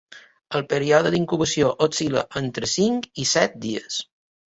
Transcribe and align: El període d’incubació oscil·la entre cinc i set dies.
El 0.59 0.63
període 0.71 1.11
d’incubació 1.17 1.71
oscil·la 1.89 2.25
entre 2.45 2.73
cinc 2.75 3.09
i 3.27 3.31
set 3.37 3.65
dies. 3.71 4.05